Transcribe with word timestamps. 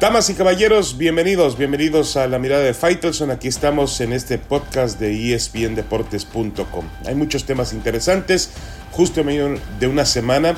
Damas 0.00 0.30
y 0.30 0.34
caballeros, 0.34 0.96
bienvenidos, 0.96 1.58
bienvenidos 1.58 2.16
a 2.16 2.28
la 2.28 2.38
mirada 2.38 2.62
de 2.62 2.72
Faitelson. 2.72 3.32
Aquí 3.32 3.48
estamos 3.48 4.00
en 4.00 4.12
este 4.12 4.38
podcast 4.38 5.00
de 5.00 5.34
espndeportes.com. 5.34 6.88
Hay 7.04 7.16
muchos 7.16 7.46
temas 7.46 7.72
interesantes, 7.72 8.52
justo 8.92 9.20
en 9.20 9.26
medio 9.26 9.60
de 9.80 9.88
una 9.88 10.04
semana 10.04 10.56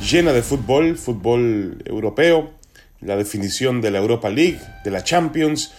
llena 0.00 0.32
de 0.32 0.40
fútbol, 0.40 0.96
fútbol 0.96 1.82
europeo, 1.84 2.54
la 3.02 3.16
definición 3.16 3.82
de 3.82 3.90
la 3.90 3.98
Europa 3.98 4.30
League, 4.30 4.60
de 4.84 4.90
la 4.90 5.04
Champions 5.04 5.74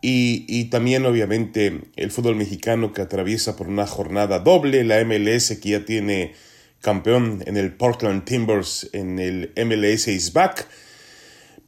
y, 0.00 0.46
y 0.48 0.70
también 0.70 1.04
obviamente 1.04 1.82
el 1.96 2.10
fútbol 2.10 2.36
mexicano 2.36 2.94
que 2.94 3.02
atraviesa 3.02 3.56
por 3.56 3.68
una 3.68 3.86
jornada 3.86 4.38
doble, 4.38 4.84
la 4.84 5.04
MLS 5.04 5.58
que 5.60 5.68
ya 5.68 5.84
tiene 5.84 6.32
campeón 6.80 7.42
en 7.44 7.58
el 7.58 7.74
Portland 7.74 8.24
Timbers 8.24 8.88
en 8.94 9.18
el 9.18 9.52
MLS 9.54 10.08
is 10.08 10.32
back 10.32 10.66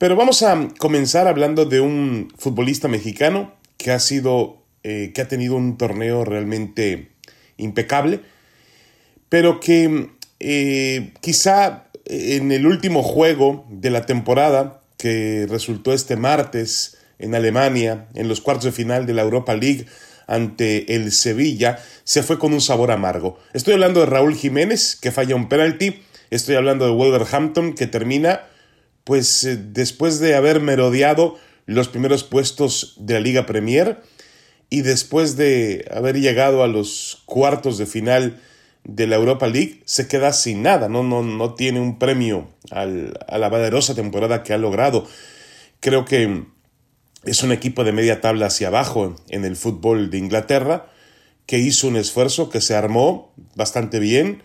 pero 0.01 0.17
vamos 0.17 0.43
a 0.43 0.69
comenzar 0.79 1.29
hablando 1.29 1.67
de 1.67 1.83
un 1.83 2.33
futbolista 2.39 2.89
mexicano 2.89 3.53
que 3.77 3.91
ha 3.91 3.99
sido, 3.99 4.57
eh, 4.83 5.13
que 5.15 5.21
ha 5.21 5.29
tenido 5.29 5.57
un 5.57 5.77
torneo 5.77 6.25
realmente 6.25 7.11
impecable, 7.59 8.21
pero 9.29 9.61
que 9.61 10.09
eh, 10.39 11.13
quizá 11.21 11.85
en 12.07 12.51
el 12.51 12.65
último 12.65 13.03
juego 13.03 13.67
de 13.69 13.91
la 13.91 14.07
temporada, 14.07 14.81
que 14.97 15.47
resultó 15.51 15.93
este 15.93 16.17
martes 16.17 16.97
en 17.19 17.35
Alemania, 17.35 18.09
en 18.15 18.27
los 18.27 18.41
cuartos 18.41 18.65
de 18.65 18.73
final 18.73 19.05
de 19.05 19.13
la 19.13 19.21
Europa 19.21 19.55
League 19.55 19.85
ante 20.27 20.95
el 20.95 21.13
Sevilla, 21.13 21.79
se 22.05 22.23
fue 22.23 22.39
con 22.39 22.55
un 22.55 22.63
sabor 22.63 22.91
amargo. 22.91 23.39
Estoy 23.53 23.75
hablando 23.75 24.01
de 24.01 24.07
Raúl 24.07 24.35
Jiménez, 24.35 24.97
que 24.97 25.13
falla 25.13 25.37
un 25.37 25.51
penalti, 25.51 26.03
estoy 26.31 26.55
hablando 26.55 26.87
de 26.87 26.93
Wolverhampton, 26.93 27.75
que 27.75 27.87
termina 27.87 28.47
pues 29.11 29.43
eh, 29.43 29.57
después 29.57 30.21
de 30.21 30.37
haber 30.37 30.61
merodeado 30.61 31.37
los 31.67 31.89
primeros 31.89 32.23
puestos 32.23 32.95
de 32.97 33.15
la 33.15 33.19
Liga 33.21 33.45
Premier 33.45 34.01
y 34.69 34.83
después 34.83 35.37
de 35.37 35.85
haber 35.91 36.21
llegado 36.21 36.63
a 36.63 36.69
los 36.69 37.25
cuartos 37.27 37.77
de 37.77 37.87
final 37.87 38.41
de 38.85 39.09
la 39.09 39.17
Europa 39.17 39.49
League, 39.49 39.83
se 39.85 40.07
queda 40.07 40.33
sin 40.33 40.63
nada, 40.63 40.89
no, 40.89 41.03
no, 41.03 41.25
no 41.25 41.55
tiene 41.55 41.81
un 41.81 41.99
premio 41.99 42.51
a 42.71 42.87
la 42.87 43.49
valerosa 43.49 43.97
temporada 43.97 44.45
que 44.45 44.53
ha 44.53 44.59
logrado. 44.59 45.09
Creo 45.81 46.05
que 46.05 46.45
es 47.25 47.43
un 47.43 47.51
equipo 47.51 47.83
de 47.83 47.91
media 47.91 48.21
tabla 48.21 48.47
hacia 48.47 48.69
abajo 48.69 49.17
en 49.29 49.45
el 49.45 49.57
fútbol 49.57 50.11
de 50.11 50.19
Inglaterra, 50.19 50.87
que 51.47 51.59
hizo 51.59 51.89
un 51.89 51.97
esfuerzo, 51.97 52.49
que 52.49 52.61
se 52.61 52.77
armó 52.77 53.35
bastante 53.57 53.99
bien 53.99 54.45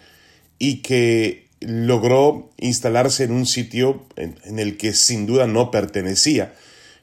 y 0.57 0.81
que 0.81 1.44
logró 1.65 2.51
instalarse 2.57 3.23
en 3.23 3.31
un 3.31 3.45
sitio 3.45 4.05
en, 4.15 4.59
el 4.59 4.77
que 4.77 4.93
sin 4.93 5.25
duda 5.25 5.47
no 5.47 5.71
pertenecía 5.71 6.53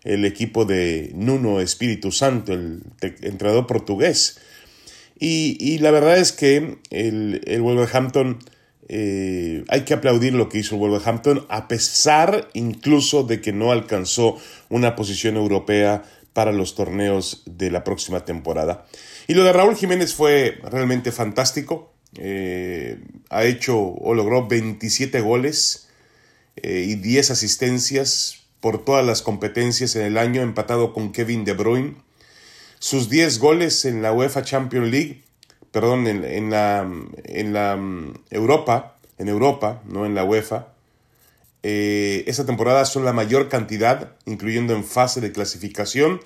el 0.05 0.25
equipo 0.25 0.65
de 0.65 1.13
Nuno 1.15 1.61
Espíritu 1.61 2.13
Santo, 2.13 2.53
el 2.53 2.83
entrenador 3.01 3.67
portugués. 3.67 4.39
Y, 5.19 5.79
la 5.79 5.93
verdad 5.93 6.19
es 6.19 6.33
que 6.33 6.79
el, 6.91 7.43
el 7.47 7.63
Wolverhampton, 7.63 8.41
eh, 8.89 9.65
hay 9.69 9.83
que 9.83 9.95
aplaudir 9.95 10.35
lo 10.35 10.49
que 10.49 10.59
hizo 10.59 10.75
el 10.75 10.81
Wolverhampton, 10.81 11.47
a 11.49 11.69
pesar 11.69 12.49
incluso 12.55 13.23
de 13.23 13.41
que 13.41 13.53
no 13.53 13.71
alcanzó 13.71 14.37
una 14.69 14.97
posición 14.97 15.37
europea 15.37 16.03
para 16.33 16.51
los 16.51 16.75
torneos 16.75 17.43
de 17.47 17.71
la 17.71 17.85
próxima 17.85 18.25
temporada. 18.25 18.85
Y 19.29 19.35
lo 19.35 19.45
de 19.45 19.53
Raúl 19.53 19.77
Jiménez 19.77 20.15
fue 20.15 20.59
realmente 20.65 21.13
fantástico. 21.13 21.92
Eh, 22.17 22.99
ha 23.31 23.45
hecho 23.45 23.79
o 23.79 24.15
logró 24.15 24.47
27 24.47 25.21
goles 25.21 25.89
eh, 26.57 26.85
y 26.87 26.97
10 26.97 27.31
asistencias 27.31 28.43
por 28.61 28.85
todas 28.85 29.05
las 29.05 29.23
competencias 29.23 29.97
en 29.97 30.03
el 30.03 30.19
año, 30.19 30.43
empatado 30.43 30.93
con 30.93 31.13
Kevin 31.13 31.45
De 31.45 31.55
Bruyne. 31.55 31.97
Sus 32.79 33.09
10 33.09 33.39
goles 33.39 33.85
en 33.85 34.03
la 34.03 34.13
UEFA 34.13 34.43
Champions 34.43 34.91
League, 34.91 35.23
perdón, 35.71 36.07
en, 36.07 36.51
la, 36.51 36.89
en 37.25 37.53
la 37.53 37.77
mm, 37.77 38.15
Europa, 38.31 38.97
en 39.19 39.29
Europa, 39.29 39.83
no 39.87 40.05
en 40.05 40.15
la 40.15 40.25
UEFA. 40.25 40.69
Eh, 41.63 42.25
esta 42.27 42.45
temporada 42.45 42.85
son 42.85 43.05
la 43.05 43.13
mayor 43.13 43.49
cantidad, 43.49 44.13
incluyendo 44.27 44.75
en 44.75 44.85
fase 44.85 45.21
de 45.21 45.33
clasificación. 45.33 46.21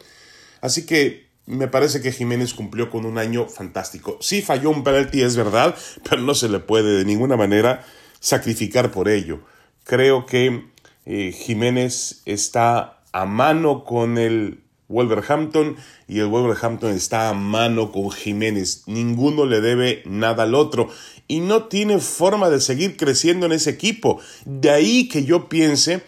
Así 0.61 0.87
que 0.87 1.26
me 1.47 1.69
parece 1.69 2.03
que 2.03 2.13
Jiménez 2.13 2.55
cumplió 2.55 2.91
con 2.91 3.07
un 3.07 3.19
año 3.19 3.47
fantástico. 3.47 4.19
Sí 4.21 4.43
falló 4.43 4.71
un 4.71 4.85
penalti, 4.85 5.23
es 5.23 5.37
verdad, 5.37 5.77
pero 6.09 6.21
no 6.23 6.35
se 6.35 6.49
le 6.49 6.59
puede 6.59 6.99
de 6.99 7.05
ninguna 7.05 7.37
manera 7.37 7.85
sacrificar 8.21 8.91
por 8.91 9.09
ello. 9.09 9.41
Creo 9.85 10.27
que 10.27 10.65
eh, 11.05 11.33
Jiménez 11.33 12.23
está 12.25 13.01
a 13.13 13.25
mano 13.25 13.85
con 13.85 14.19
el 14.19 14.65
Wolverhampton 14.89 15.77
y 16.09 16.19
el 16.21 16.27
Wolverhampton 16.27 16.93
está 16.93 17.29
a 17.29 17.35
mano 17.35 17.93
con 17.93 18.11
Jiménez. 18.11 18.83
Ninguno 18.87 19.47
le 19.47 19.61
debe 19.61 20.03
nada 20.05 20.45
al 20.45 20.55
otro 20.55 20.89
y 21.29 21.41
no 21.41 21.65
tiene 21.65 21.99
forma 21.99 22.51
de 22.51 22.61
seguir 22.61 22.97
creciendo 22.97 23.47
en 23.47 23.53
ese 23.53 23.71
equipo. 23.71 24.21
De 24.45 24.71
ahí 24.71 25.09
que 25.09 25.25
yo 25.25 25.49
piense 25.49 26.03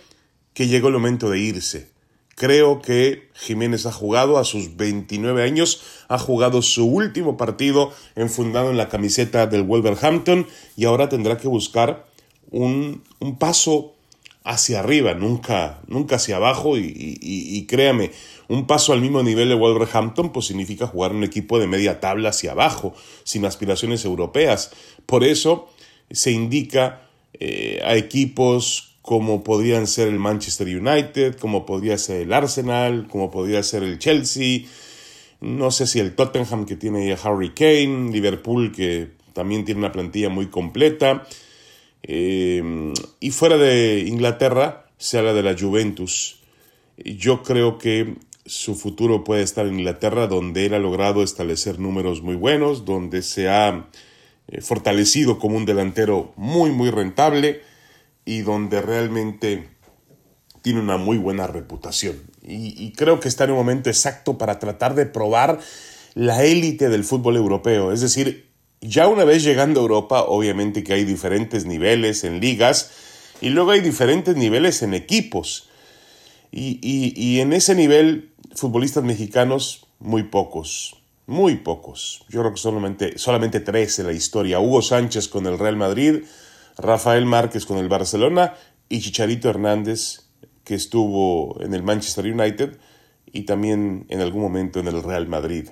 que 0.53 0.69
llegó 0.69 0.89
el 0.89 0.95
momento 0.95 1.31
de 1.31 1.39
irse. 1.39 1.98
Creo 2.39 2.81
que 2.81 3.31
Jiménez 3.35 3.85
ha 3.87 3.91
jugado 3.91 4.39
a 4.39 4.45
sus 4.45 4.77
29 4.77 5.43
años, 5.43 5.83
ha 6.07 6.21
jugado 6.21 6.63
su 6.63 6.87
último 6.87 7.37
partido 7.37 7.93
enfundado 8.15 8.71
en 8.71 8.77
la 8.77 8.89
camiseta 8.89 9.49
del 9.49 9.65
Wolverhampton 9.65 10.47
y 10.77 10.85
ahora 10.85 11.09
tendrá 11.09 11.37
que 11.37 11.49
buscar 11.49 12.07
un, 12.53 13.03
paso 13.41 13.95
hacia 14.45 14.79
arriba, 14.79 15.15
nunca, 15.15 15.81
nunca 15.89 16.15
hacia 16.15 16.37
abajo 16.37 16.79
y, 16.79 17.19
y, 17.21 17.67
créame, 17.67 18.13
un 18.47 18.69
paso 18.69 18.93
al 18.93 19.01
mismo 19.01 19.25
nivel 19.25 19.49
de 19.49 19.57
Wolverhampton 19.57 20.31
pues 20.31 20.47
significa 20.47 20.87
jugar 20.87 21.11
un 21.11 21.25
equipo 21.25 21.59
de 21.59 21.67
media 21.67 21.99
tabla 21.99 22.29
hacia 22.29 22.53
abajo, 22.53 22.95
sin 23.25 23.47
aspiraciones 23.47 24.05
europeas. 24.05 24.71
Por 25.07 25.25
eso 25.25 25.71
se 26.09 26.31
indica 26.31 27.03
eh, 27.41 27.81
a 27.85 27.97
equipos 27.97 28.88
como 29.09 29.43
podrían 29.43 29.87
ser 29.87 30.09
el 30.09 30.19
Manchester 30.19 30.67
United, 30.67 31.37
como 31.37 31.65
podría 31.65 31.97
ser 31.97 32.21
el 32.21 32.33
Arsenal, 32.35 33.09
como 33.09 33.31
podría 33.31 33.63
ser 33.63 33.83
el 33.83 33.99
Chelsea, 33.99 34.67
no 35.41 35.71
sé 35.71 35.87
si 35.87 35.99
el 35.99 36.15
Tottenham 36.15 36.67
que 36.67 36.77
tiene 36.77 37.11
a 37.11 37.17
Harry 37.17 37.55
Kane, 37.55 38.11
Liverpool 38.13 38.71
que 38.71 39.13
también 39.33 39.65
tiene 39.65 39.79
una 39.79 39.93
plantilla 39.93 40.29
muy 40.29 40.49
completa, 40.49 41.27
eh, 42.03 42.93
y 43.19 43.31
fuera 43.31 43.57
de 43.57 44.01
Inglaterra 44.07 44.91
se 44.99 45.17
habla 45.17 45.33
de 45.33 45.43
la 45.43 45.57
Juventus. 45.59 46.41
Yo 46.99 47.43
creo 47.43 47.79
que 47.79 48.17
su 48.45 48.75
futuro 48.75 49.25
puede 49.25 49.43
estar 49.43 49.67
en 49.67 49.79
Inglaterra, 49.79 50.27
donde 50.27 50.67
él 50.67 50.75
ha 50.75 50.79
logrado 50.79 51.23
establecer 51.23 51.79
números 51.79 52.21
muy 52.21 52.35
buenos, 52.35 52.85
donde 52.85 53.23
se 53.23 53.49
ha 53.49 53.89
eh, 54.49 54.61
fortalecido 54.61 55.39
como 55.39 55.57
un 55.57 55.65
delantero 55.65 56.35
muy, 56.37 56.73
muy 56.73 56.91
rentable 56.91 57.63
y 58.29 58.43
donde 58.43 58.83
realmente 58.83 59.71
tiene 60.61 60.81
una 60.81 60.99
muy 60.99 61.17
buena 61.17 61.47
reputación. 61.47 62.21
Y, 62.47 62.93
creo 62.93 63.21
que 63.21 63.29
está 63.29 63.45
en 63.45 63.53
un 63.53 63.57
momento 63.57 63.89
exacto 63.89 64.37
para 64.37 64.59
tratar 64.59 64.95
de 64.95 65.07
probar 65.07 65.59
la 66.13 66.45
élite 66.45 66.91
del 66.91 67.05
fútbol 67.05 67.37
europeo. 67.37 67.91
Es 67.91 68.03
decir, 68.03 68.51
ya 68.83 69.09
una 69.09 69.25
vez 69.25 69.43
llegando 69.43 69.81
a 69.81 69.83
Europa, 69.83 70.25
obviamente 70.25 70.85
que 70.85 70.93
hay 70.93 71.05
diferentes 71.05 71.65
niveles 71.65 72.23
en 72.23 72.39
ligas 72.39 72.91
y 73.41 73.49
luego 73.49 73.71
hay 73.71 73.81
diferentes 73.81 74.37
niveles 74.37 74.83
en 74.83 74.93
equipos. 74.93 75.71
Y, 76.53 76.81
y, 76.83 77.41
en 77.41 77.55
ese 77.55 77.75
nivel, 77.75 78.35
futbolistas 78.55 79.05
mexicanos, 79.05 79.87
muy 80.01 80.25
pocos, 80.25 80.99
muy 81.27 81.57
pocos. 81.57 82.27
Yo 82.29 82.41
creo 82.41 82.53
que 82.53 82.61
solamente, 82.61 83.17
solamente 83.17 83.61
tres 83.61 83.99
en 84.01 84.07
la 84.07 84.13
historia. 84.13 84.61
Hugo 84.61 84.83
Sánchez 84.83 85.29
con 85.29 85.47
el 85.47 85.59
Real 85.59 85.77
Madrid, 85.77 86.25
Rafael 86.79 87.27
Márquez 87.27 87.67
con 87.67 87.79
el 87.79 87.89
Barcelona 87.89 88.55
y 88.89 89.01
Chicharito 89.01 89.51
Hernández, 89.51 90.29
que 90.65 90.75
estuvo 90.75 91.61
en 91.61 91.75
el 91.75 91.83
Manchester 91.83 92.25
United 92.27 92.79
y 93.33 93.43
también 93.43 94.07
en 94.09 94.21
algún 94.21 94.43
momento 94.43 94.79
en 94.79 94.87
el 94.87 95.03
Real 95.03 95.27
Madrid. 95.27 95.69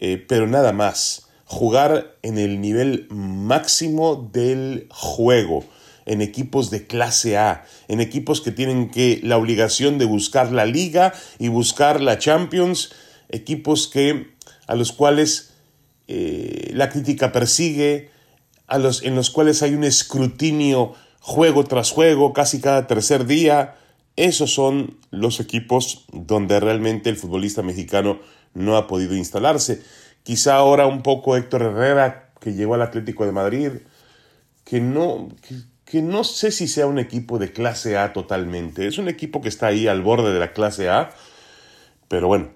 Eh, 0.00 0.24
pero 0.26 0.46
nada 0.46 0.72
más, 0.72 1.28
jugar 1.44 2.16
en 2.22 2.38
el 2.38 2.60
nivel 2.60 3.06
máximo 3.10 4.30
del 4.32 4.88
juego, 4.90 5.64
en 6.06 6.22
equipos 6.22 6.70
de 6.70 6.86
clase 6.86 7.36
A, 7.36 7.64
en 7.88 8.00
equipos 8.00 8.40
que 8.40 8.52
tienen 8.52 8.90
que 8.90 9.20
la 9.22 9.36
obligación 9.36 9.98
de 9.98 10.06
buscar 10.06 10.50
la 10.50 10.64
liga 10.64 11.12
y 11.38 11.48
buscar 11.48 12.00
la 12.00 12.18
Champions, 12.18 12.92
equipos 13.28 13.86
que 13.86 14.32
a 14.66 14.74
los 14.74 14.92
cuales 14.92 15.52
eh, 16.08 16.70
la 16.74 16.88
crítica 16.88 17.32
persigue, 17.32 18.11
los, 18.78 19.02
en 19.02 19.14
los 19.14 19.30
cuales 19.30 19.62
hay 19.62 19.74
un 19.74 19.84
escrutinio 19.84 20.94
juego 21.20 21.64
tras 21.64 21.90
juego, 21.90 22.32
casi 22.32 22.60
cada 22.60 22.86
tercer 22.86 23.26
día. 23.26 23.76
Esos 24.16 24.52
son 24.52 24.98
los 25.10 25.40
equipos 25.40 26.04
donde 26.12 26.60
realmente 26.60 27.10
el 27.10 27.16
futbolista 27.16 27.62
mexicano 27.62 28.20
no 28.54 28.76
ha 28.76 28.86
podido 28.86 29.16
instalarse. 29.16 29.82
Quizá 30.22 30.56
ahora 30.56 30.86
un 30.86 31.02
poco 31.02 31.36
Héctor 31.36 31.62
Herrera, 31.62 32.30
que 32.40 32.52
llegó 32.52 32.74
al 32.74 32.82
Atlético 32.82 33.24
de 33.24 33.32
Madrid, 33.32 33.70
que 34.64 34.80
no, 34.80 35.28
que 35.84 36.02
no 36.02 36.24
sé 36.24 36.50
si 36.52 36.68
sea 36.68 36.86
un 36.86 36.98
equipo 36.98 37.38
de 37.38 37.52
clase 37.52 37.96
A 37.96 38.12
totalmente. 38.12 38.86
Es 38.86 38.98
un 38.98 39.08
equipo 39.08 39.40
que 39.40 39.48
está 39.48 39.68
ahí 39.68 39.86
al 39.86 40.02
borde 40.02 40.32
de 40.32 40.40
la 40.40 40.52
clase 40.52 40.88
A. 40.88 41.10
Pero 42.08 42.28
bueno, 42.28 42.50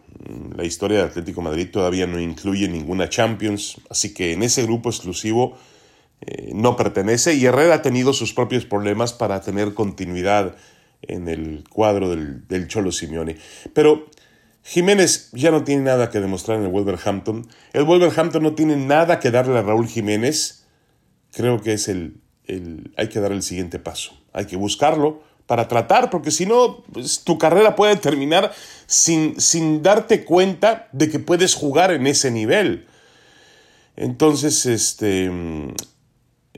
la 0.57 0.65
historia 0.65 0.99
de 0.99 1.05
Atlético 1.05 1.43
Madrid 1.43 1.69
todavía 1.71 2.07
no 2.07 2.21
incluye 2.21 2.69
ninguna 2.69 3.09
Champions. 3.09 3.77
Así 3.89 4.13
que 4.13 4.33
en 4.33 4.43
ese 4.43 4.63
grupo 4.63 4.89
exclusivo 4.91 5.57
eh, 6.21 6.53
no 6.55 6.77
pertenece. 6.77 7.35
Y 7.35 7.45
Herrera 7.47 7.77
ha 7.77 7.83
tenido 7.83 8.13
sus 8.13 8.33
propios 8.33 8.65
problemas 8.65 9.13
para 9.13 9.41
tener 9.41 9.75
continuidad 9.75 10.57
en 11.03 11.29
el 11.29 11.65
cuadro 11.69 12.11
del, 12.11 12.47
del 12.49 12.69
Cholo 12.69 12.93
Simeone. 12.93 13.37
Pero 13.75 14.07
Jiménez 14.63 15.31
ya 15.33 15.53
no 15.53 15.63
tiene 15.63 15.83
nada 15.83 16.11
que 16.11 16.21
demostrar 16.21 16.59
en 16.59 16.65
el 16.65 16.71
Wolverhampton. 16.71 17.47
El 17.73 17.85
Wolverhampton 17.85 18.43
no 18.43 18.55
tiene 18.55 18.77
nada 18.77 19.21
que 19.21 19.31
darle 19.31 19.59
a 19.59 19.63
Raúl 19.63 19.87
Jiménez. 19.87 20.65
Creo 21.33 21.61
que 21.61 21.75
es 21.75 21.89
el, 21.89 22.21
hay 22.97 23.09
que 23.09 23.21
dar 23.21 23.31
el 23.31 23.43
siguiente 23.43 23.79
paso. 23.79 24.13
Hay 24.33 24.47
que 24.47 24.57
buscarlo 24.57 25.23
para 25.47 25.69
tratar, 25.69 26.11
porque 26.11 26.33
si 26.33 26.47
no, 26.47 26.83
pues, 26.93 27.21
tu 27.23 27.39
carrera 27.39 27.77
puede 27.77 27.95
terminar 27.97 28.53
sin, 28.87 29.41
sin 29.41 29.83
darte 29.83 30.25
cuenta 30.25 30.89
de 30.93 31.09
que 31.09 31.21
puedes 31.21 31.55
jugar 31.55 31.93
en 31.93 32.09
ese 32.09 32.33
nivel. 32.33 32.87
Entonces, 33.95 34.67
este, 34.67 35.31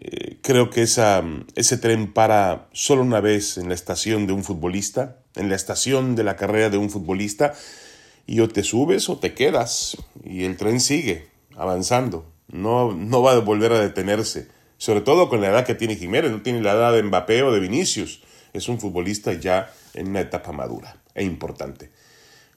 eh, 0.00 0.38
creo 0.42 0.70
que 0.70 0.82
esa, 0.82 1.22
ese 1.54 1.78
tren 1.78 2.12
para 2.12 2.68
solo 2.72 3.02
una 3.02 3.20
vez 3.20 3.58
en 3.58 3.68
la 3.68 3.74
estación 3.74 4.26
de 4.26 4.32
un 4.32 4.44
futbolista, 4.44 5.18
en 5.34 5.48
la 5.48 5.56
estación 5.56 6.16
de 6.16 6.24
la 6.24 6.36
carrera 6.36 6.70
de 6.70 6.78
un 6.78 6.90
futbolista, 6.90 7.54
y 8.26 8.40
o 8.40 8.48
te 8.48 8.62
subes 8.62 9.08
o 9.08 9.18
te 9.18 9.34
quedas, 9.34 9.96
y 10.24 10.44
el 10.44 10.56
tren 10.56 10.80
sigue 10.80 11.28
avanzando, 11.56 12.30
no, 12.48 12.92
no 12.92 13.22
va 13.22 13.32
a 13.32 13.38
volver 13.38 13.72
a 13.72 13.80
detenerse 13.80 14.48
sobre 14.78 15.00
todo 15.00 15.28
con 15.28 15.40
la 15.40 15.48
edad 15.48 15.66
que 15.66 15.74
tiene 15.74 15.96
Jiménez, 15.96 16.30
no 16.30 16.40
tiene 16.40 16.62
la 16.62 16.72
edad 16.72 16.92
de 16.92 17.02
Mbappé 17.02 17.42
o 17.42 17.52
de 17.52 17.60
Vinicius, 17.60 18.22
es 18.52 18.68
un 18.68 18.80
futbolista 18.80 19.32
ya 19.32 19.72
en 19.92 20.08
una 20.08 20.20
etapa 20.20 20.52
madura 20.52 20.96
e 21.14 21.24
importante. 21.24 21.90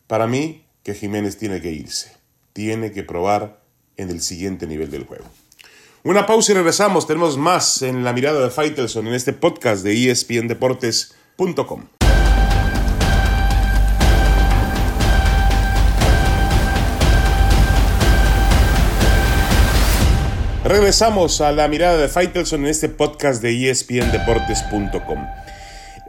Para 0.08 0.28
mí, 0.28 0.64
que 0.84 0.94
Jiménez 0.94 1.38
tiene 1.38 1.62
que 1.62 1.72
irse, 1.72 2.16
tiene 2.54 2.92
que 2.92 3.04
probar 3.04 3.62
en 3.98 4.10
el 4.12 4.22
siguiente 4.22 4.68
nivel 4.68 4.92
del 4.92 5.06
juego. 5.06 5.26
Una 6.04 6.26
pausa 6.26 6.52
y 6.52 6.56
regresamos, 6.56 7.06
tenemos 7.06 7.38
más 7.38 7.84
en 7.84 8.04
la 8.04 8.12
mirada 8.12 8.42
de 8.42 8.50
Faitelson 8.50 9.06
en 9.06 9.14
este 9.14 9.34
podcast 9.34 9.84
de 9.84 10.10
espndeportes.com. 10.10 11.86
Regresamos 20.64 21.40
a 21.40 21.52
la 21.52 21.68
mirada 21.68 21.98
de 21.98 22.08
Faitelson 22.08 22.62
en 22.62 22.72
este 22.72 22.90
podcast 22.90 23.44
de 23.44 23.70
espndeportes.com. 23.70 25.20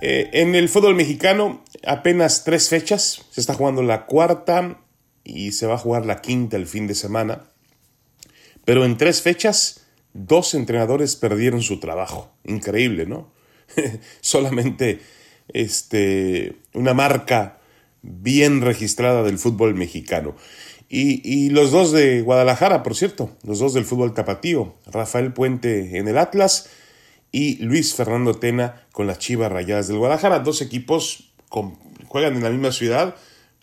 Eh, 0.01 0.31
en 0.33 0.55
el 0.55 0.71
fútbol 0.71 0.95
mexicano, 0.95 1.63
apenas 1.87 2.45
tres 2.45 2.71
fechas. 2.71 3.27
Se 3.31 3.43
está 3.43 3.53
jugando 3.53 3.83
la 3.83 4.07
cuarta 4.07 4.79
y 5.23 5.53
se 5.53 5.67
va 5.67 5.75
a 5.75 5.79
jugar 5.79 6.07
la 6.07 6.23
quinta 6.23 6.57
el 6.57 6.67
fin 6.67 6.87
de 6.87 6.95
semana. 6.95 7.43
Pero 8.65 8.87
en 8.87 8.97
tres 8.97 9.21
fechas, 9.21 9.82
dos 10.15 10.55
entrenadores 10.55 11.17
perdieron 11.17 11.63
su 11.63 11.81
trabajo. 11.81 12.33
Increíble, 12.45 13.07
¿no? 13.07 13.33
Solamente 14.21 15.01
este, 15.49 16.57
una 16.75 16.95
marca 16.95 17.61
bien 18.03 18.61
registrada 18.61 19.23
del 19.23 19.39
fútbol 19.39 19.75
mexicano. 19.75 20.35
Y, 20.95 21.49
los 21.49 21.71
dos 21.71 21.91
de 21.91 22.21
Guadalajara, 22.21 22.83
por 22.83 22.95
cierto, 22.95 23.31
los 23.45 23.61
dos 23.61 23.73
del 23.73 23.87
fútbol 23.87 24.13
tapatío, 24.13 24.75
Rafael 24.85 25.33
Puente 25.33 25.97
en 25.97 26.07
el 26.07 26.19
Atlas 26.19 26.69
y 27.31 27.57
Luis 27.65 27.95
Fernando 27.95 28.35
Tena 28.35 28.87
con 28.93 29.07
las 29.07 29.19
Chivas 29.19 29.51
Rayadas 29.51 29.89
del 29.89 29.97
Guadalajara. 29.97 30.41
Dos 30.41 30.61
equipos 30.61 31.33
juegan 32.09 32.37
en 32.37 32.43
la 32.43 32.51
misma 32.51 32.73
ciudad, 32.73 33.17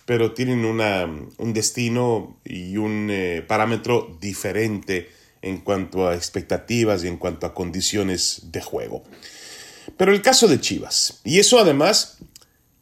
pero 0.05 0.33
tienen 0.33 0.65
una, 0.65 1.05
un 1.05 1.53
destino 1.53 2.39
y 2.43 2.77
un 2.77 3.09
eh, 3.11 3.45
parámetro 3.47 4.17
diferente 4.19 5.09
en 5.41 5.59
cuanto 5.59 6.07
a 6.07 6.15
expectativas 6.15 7.03
y 7.03 7.07
en 7.07 7.18
cuanto 7.18 7.45
a 7.45 7.53
condiciones 7.53 8.51
de 8.51 8.62
juego. 8.62 9.03
Pero 9.97 10.12
el 10.12 10.21
caso 10.21 10.47
de 10.47 10.59
Chivas, 10.59 11.21
y 11.24 11.39
eso 11.39 11.59
además 11.59 12.18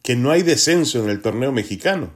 que 0.02 0.16
no 0.16 0.30
hay 0.30 0.42
descenso 0.42 1.02
en 1.02 1.10
el 1.10 1.20
torneo 1.22 1.52
mexicano, 1.52 2.12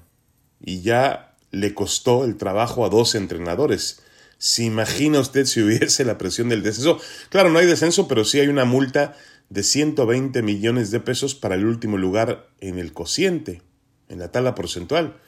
y 0.65 0.81
ya 0.83 1.37
le 1.51 1.75
costó 1.75 2.25
el 2.25 2.37
trabajo 2.37 2.85
a 2.85 2.89
dos 2.89 3.15
entrenadores. 3.15 4.03
¿Se 4.39 4.65
imagina 4.65 5.21
usted 5.21 5.45
si 5.45 5.63
hubiese 5.63 6.05
la 6.05 6.19
presión 6.19 6.49
del 6.49 6.63
descenso? 6.63 6.99
Claro, 7.29 7.51
no 7.51 7.59
hay 7.59 7.67
descenso, 7.67 8.09
pero 8.09 8.25
sí 8.25 8.41
hay 8.41 8.49
una 8.49 8.65
multa 8.65 9.17
de 9.51 9.63
120 9.63 10.43
millones 10.43 10.91
de 10.91 11.01
pesos 11.01 11.35
para 11.35 11.55
el 11.55 11.67
último 11.67 11.99
lugar 11.99 12.49
en 12.61 12.79
el 12.79 12.93
cociente, 12.93 13.63
en 14.09 14.19
la 14.19 14.33
tabla 14.33 14.55
porcentual. 14.55 15.21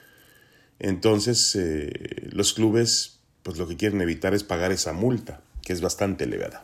Entonces, 0.79 1.55
eh, 1.55 2.29
los 2.31 2.53
clubes, 2.53 3.14
pues 3.45 3.59
lo 3.59 3.67
que 3.67 3.77
quieren 3.77 4.01
evitar 4.01 4.33
es 4.33 4.43
pagar 4.43 4.71
esa 4.71 4.91
multa, 4.91 5.39
que 5.61 5.71
es 5.71 5.79
bastante 5.79 6.23
elevada. 6.23 6.63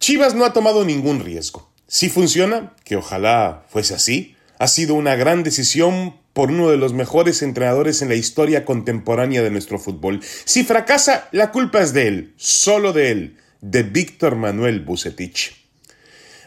Chivas 0.00 0.34
no 0.34 0.44
ha 0.44 0.52
tomado 0.52 0.84
ningún 0.84 1.20
riesgo. 1.20 1.70
Si 1.86 2.08
funciona, 2.08 2.74
que 2.82 2.96
ojalá 2.96 3.62
fuese 3.68 3.94
así, 3.94 4.34
ha 4.58 4.66
sido 4.66 4.94
una 4.94 5.14
gran 5.14 5.44
decisión 5.44 6.16
por 6.32 6.50
uno 6.50 6.70
de 6.70 6.76
los 6.76 6.92
mejores 6.92 7.40
entrenadores 7.42 8.02
en 8.02 8.08
la 8.08 8.16
historia 8.16 8.64
contemporánea 8.64 9.42
de 9.42 9.52
nuestro 9.52 9.78
fútbol. 9.78 10.22
Si 10.44 10.64
fracasa, 10.64 11.28
la 11.30 11.52
culpa 11.52 11.80
es 11.82 11.92
de 11.92 12.08
él, 12.08 12.34
solo 12.36 12.92
de 12.92 13.12
él, 13.12 13.36
de 13.60 13.84
Víctor 13.84 14.34
Manuel 14.34 14.80
Bucetich. 14.80 15.54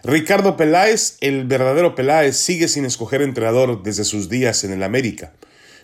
Ricardo 0.04 0.58
Peláez, 0.58 1.16
el 1.22 1.46
verdadero 1.46 1.96
Peláez, 1.96 2.36
sigue 2.36 2.68
sin 2.68 2.84
escoger 2.84 3.22
entrenador 3.22 3.84
desde 3.84 4.04
sus 4.04 4.28
días 4.28 4.66
en 4.66 4.74
el 4.74 4.84
América. 4.84 5.32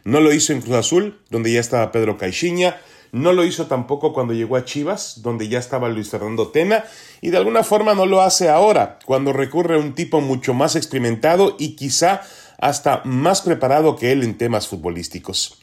No 0.04 0.19
lo 0.19 0.34
hizo 0.34 0.54
en 0.54 0.62
Cruz 0.62 0.75
Azul, 0.75 1.19
donde 1.30 1.51
ya 1.51 1.60
estaba 1.60 1.92
Pedro 1.92 2.18
Caixinha, 2.18 2.78
no 3.12 3.34
lo 3.34 3.44
hizo 3.44 3.66
tampoco 3.66 4.13
cuando 4.13 4.34
llegó 4.34 4.56
a 4.56 4.66
Chivas, 4.66 5.22
donde 5.24 5.48
ya 5.48 5.60
estaba 5.60 5.90
Luis 5.90 6.10
Fernando 6.10 6.50
Tena, 6.50 6.84
y 7.22 7.30
de 7.30 7.38
alguna 7.38 7.63
forma 7.63 7.96
no 7.96 8.06
lo 8.06 8.22
hace 8.22 8.50
ahora, 8.50 9.00
cuando 9.06 9.34
recurre 9.34 9.75
a 9.75 9.80
un 9.80 9.96
tipo 9.96 10.22
mucho 10.22 10.54
más 10.54 10.75
experimentado 10.75 11.56
y 11.57 11.75
quizá 11.75 12.22
hasta 12.60 13.01
más 13.06 13.42
preparado 13.42 13.96
que 13.96 14.12
él 14.12 14.24
en 14.24 14.38
temas 14.38 14.68
futbolísticos. 14.68 15.60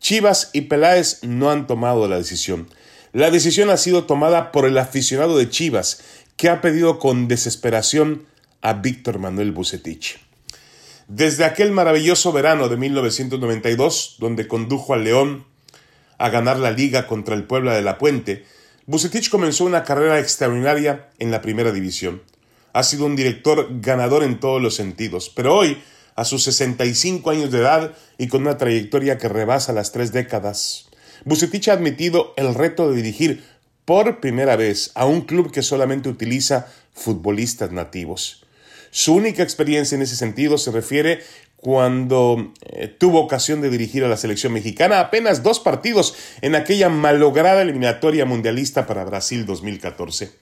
Chivas 0.00 0.50
y 0.52 0.62
Peláez 0.62 1.20
no 1.22 1.50
han 1.50 1.66
tomado 1.66 2.08
la 2.08 2.16
decisión. 2.16 2.68
La 3.12 3.30
decisión 3.30 3.70
ha 3.70 3.76
sido 3.76 4.04
tomada 4.04 4.52
por 4.52 4.66
el 4.66 4.78
aficionado 4.78 5.38
de 5.38 5.48
Chivas, 5.48 6.00
que 6.36 6.48
ha 6.48 6.60
pedido 6.60 6.98
con 6.98 7.28
desesperación 7.28 8.24
a 8.60 8.74
Víctor 8.74 9.18
Manuel 9.18 9.52
Bucetich. 9.52 10.27
Desde 11.08 11.46
aquel 11.46 11.72
maravilloso 11.72 12.32
verano 12.32 12.68
de 12.68 12.76
1992, 12.76 14.16
donde 14.18 14.46
condujo 14.46 14.92
al 14.92 15.04
León 15.04 15.46
a 16.18 16.28
ganar 16.28 16.58
la 16.58 16.70
liga 16.70 17.06
contra 17.06 17.34
el 17.34 17.44
Puebla 17.44 17.74
de 17.74 17.80
la 17.80 17.96
Puente, 17.96 18.44
Bucetich 18.84 19.30
comenzó 19.30 19.64
una 19.64 19.84
carrera 19.84 20.18
extraordinaria 20.18 21.08
en 21.18 21.30
la 21.30 21.40
primera 21.40 21.72
división. 21.72 22.22
Ha 22.74 22.82
sido 22.82 23.06
un 23.06 23.16
director 23.16 23.68
ganador 23.80 24.22
en 24.22 24.38
todos 24.38 24.60
los 24.60 24.74
sentidos, 24.74 25.32
pero 25.34 25.56
hoy 25.56 25.78
a 26.14 26.26
sus 26.26 26.42
65 26.42 27.30
años 27.30 27.50
de 27.50 27.60
edad 27.60 27.94
y 28.18 28.28
con 28.28 28.42
una 28.42 28.58
trayectoria 28.58 29.16
que 29.16 29.30
rebasa 29.30 29.72
las 29.72 29.92
tres 29.92 30.12
décadas. 30.12 30.90
Bucetich 31.24 31.68
ha 31.68 31.72
admitido 31.72 32.34
el 32.36 32.54
reto 32.54 32.90
de 32.90 32.96
dirigir 32.96 33.44
por 33.86 34.20
primera 34.20 34.56
vez 34.56 34.90
a 34.94 35.06
un 35.06 35.22
club 35.22 35.52
que 35.52 35.62
solamente 35.62 36.10
utiliza 36.10 36.66
futbolistas 36.92 37.72
nativos. 37.72 38.44
Su 38.90 39.14
única 39.14 39.42
experiencia 39.42 39.96
en 39.96 40.02
ese 40.02 40.16
sentido 40.16 40.58
se 40.58 40.70
refiere 40.70 41.20
cuando 41.56 42.52
eh, 42.62 42.86
tuvo 42.86 43.20
ocasión 43.20 43.60
de 43.60 43.70
dirigir 43.70 44.04
a 44.04 44.08
la 44.08 44.16
selección 44.16 44.52
mexicana 44.52 45.00
apenas 45.00 45.42
dos 45.42 45.58
partidos 45.58 46.14
en 46.40 46.54
aquella 46.54 46.88
malograda 46.88 47.62
eliminatoria 47.62 48.24
mundialista 48.24 48.86
para 48.86 49.04
Brasil 49.04 49.44
2014. 49.44 50.32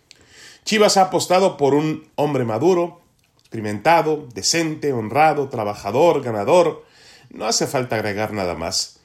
Chivas 0.64 0.96
ha 0.96 1.02
apostado 1.02 1.56
por 1.56 1.74
un 1.74 2.08
hombre 2.16 2.44
maduro, 2.44 3.00
experimentado, 3.38 4.28
decente, 4.34 4.92
honrado, 4.92 5.48
trabajador, 5.48 6.22
ganador. 6.22 6.84
No 7.30 7.46
hace 7.46 7.66
falta 7.66 7.96
agregar 7.96 8.32
nada 8.32 8.54
más. 8.54 8.98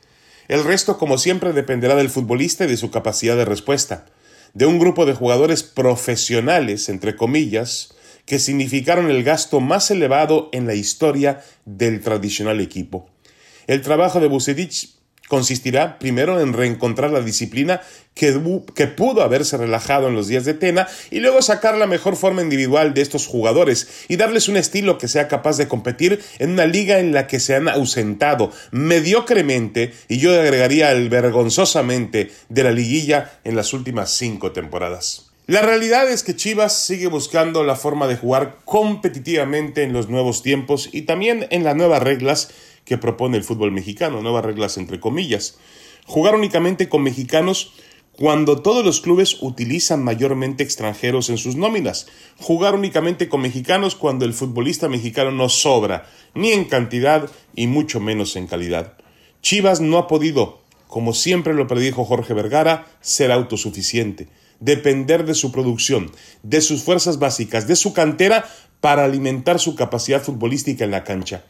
El 0.47 0.65
resto, 0.65 0.97
como 0.97 1.17
siempre, 1.17 1.53
dependerá 1.53 1.95
del 1.95 2.09
futbolista 2.09 2.65
y 2.65 2.67
de 2.67 2.77
su 2.77 2.91
capacidad 2.91 3.37
de 3.37 3.45
respuesta, 3.45 4.07
de 4.53 4.65
un 4.65 4.79
grupo 4.79 5.05
de 5.05 5.13
jugadores 5.13 5.63
profesionales, 5.63 6.89
entre 6.89 7.15
comillas, 7.15 7.93
que 8.25 8.39
significaron 8.39 9.09
el 9.09 9.23
gasto 9.23 9.59
más 9.59 9.91
elevado 9.91 10.49
en 10.51 10.67
la 10.67 10.75
historia 10.75 11.43
del 11.65 12.01
tradicional 12.01 12.61
equipo. 12.61 13.09
El 13.67 13.81
trabajo 13.81 14.19
de 14.19 14.27
Bucetich 14.27 15.01
consistirá 15.31 15.97
primero 15.97 16.41
en 16.41 16.51
reencontrar 16.51 17.11
la 17.11 17.21
disciplina 17.21 17.79
que, 18.13 18.33
pudo 18.97 19.21
haberse 19.21 19.55
relajado 19.55 20.09
en 20.09 20.13
los 20.13 20.27
días 20.27 20.43
de 20.43 20.53
Tena 20.53 20.89
y 21.09 21.21
luego 21.21 21.41
sacar 21.41 21.77
la 21.77 21.87
mejor 21.87 22.17
forma 22.17 22.41
individual 22.41 22.93
de 22.93 23.01
estos 23.01 23.27
jugadores 23.27 23.87
y 24.09 24.17
darles 24.17 24.49
un 24.49 24.57
estilo 24.57 24.97
que 24.97 25.07
sea 25.07 25.29
capaz 25.29 25.55
de 25.55 25.69
competir 25.69 26.21
en 26.39 26.49
una 26.49 26.65
liga 26.65 26.99
en 26.99 27.13
la 27.13 27.27
que 27.27 27.39
se 27.39 27.55
han 27.55 27.69
ausentado 27.69 28.51
mediocremente 28.71 29.93
y 30.09 30.17
yo 30.17 30.37
agregaría 30.37 30.91
el 30.91 31.07
vergonzosamente 31.07 32.29
de 32.49 32.63
la 32.65 32.73
liguilla 32.73 33.39
en 33.45 33.55
las 33.55 33.71
últimas 33.71 34.11
cinco 34.11 34.51
temporadas. 34.51 35.30
La 35.51 35.61
realidad 35.61 36.09
es 36.09 36.23
que 36.23 36.33
Chivas 36.33 36.85
sigue 36.85 37.07
buscando 37.07 37.65
la 37.65 37.75
forma 37.75 38.07
de 38.07 38.15
jugar 38.15 38.59
competitivamente 38.63 39.83
en 39.83 39.91
los 39.91 40.07
nuevos 40.07 40.43
tiempos 40.43 40.87
y 40.93 41.01
también 41.01 41.45
en 41.49 41.65
las 41.65 41.75
nuevas 41.75 42.01
reglas 42.01 42.51
que 42.85 42.97
propone 42.97 43.35
el 43.35 43.43
fútbol 43.43 43.73
mexicano, 43.73 44.21
nuevas 44.21 44.45
reglas 44.45 44.77
entre 44.77 45.01
comillas. 45.01 45.57
Jugar 46.05 46.35
únicamente 46.35 46.87
con 46.87 47.03
mexicanos 47.03 47.73
cuando 48.13 48.61
todos 48.61 48.85
los 48.85 49.01
clubes 49.01 49.39
utilizan 49.41 50.01
mayormente 50.01 50.63
extranjeros 50.63 51.29
en 51.29 51.37
sus 51.37 51.57
nóminas. 51.57 52.07
Jugar 52.39 52.73
únicamente 52.73 53.27
con 53.27 53.41
mexicanos 53.41 53.95
cuando 53.95 54.23
el 54.23 54.33
futbolista 54.33 54.87
mexicano 54.87 55.31
no 55.31 55.49
sobra, 55.49 56.07
ni 56.33 56.53
en 56.53 56.63
cantidad 56.63 57.29
y 57.57 57.67
mucho 57.67 57.99
menos 57.99 58.37
en 58.37 58.47
calidad. 58.47 58.93
Chivas 59.41 59.81
no 59.81 59.97
ha 59.97 60.07
podido, 60.07 60.61
como 60.87 61.13
siempre 61.13 61.53
lo 61.53 61.67
predijo 61.67 62.05
Jorge 62.05 62.33
Vergara, 62.33 62.87
ser 63.01 63.33
autosuficiente, 63.33 64.29
depender 64.61 65.25
de 65.25 65.33
su 65.33 65.51
producción, 65.51 66.11
de 66.43 66.61
sus 66.61 66.83
fuerzas 66.83 67.19
básicas, 67.19 67.67
de 67.67 67.75
su 67.75 67.93
cantera 67.93 68.45
para 68.79 69.03
alimentar 69.03 69.59
su 69.59 69.75
capacidad 69.75 70.23
futbolística 70.23 70.85
en 70.85 70.91
la 70.91 71.03
cancha. 71.03 71.43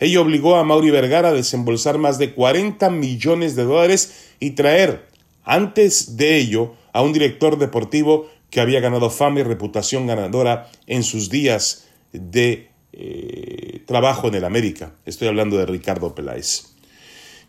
Ello 0.00 0.22
obligó 0.22 0.56
a 0.56 0.64
Mauri 0.64 0.90
Vergara 0.90 1.28
a 1.28 1.32
desembolsar 1.32 1.98
más 1.98 2.18
de 2.18 2.34
40 2.34 2.90
millones 2.90 3.56
de 3.56 3.64
dólares 3.64 4.32
y 4.40 4.50
traer, 4.50 5.06
antes 5.44 6.16
de 6.16 6.36
ello, 6.36 6.74
a 6.92 7.02
un 7.02 7.12
director 7.12 7.58
deportivo 7.58 8.28
que 8.50 8.60
había 8.60 8.80
ganado 8.80 9.10
fama 9.10 9.40
y 9.40 9.42
reputación 9.42 10.06
ganadora 10.06 10.70
en 10.86 11.02
sus 11.02 11.30
días 11.30 11.86
de 12.12 12.70
eh, 12.92 13.82
trabajo 13.86 14.28
en 14.28 14.34
el 14.34 14.44
América. 14.44 14.94
Estoy 15.04 15.28
hablando 15.28 15.56
de 15.56 15.66
Ricardo 15.66 16.14
Peláez. 16.14 16.76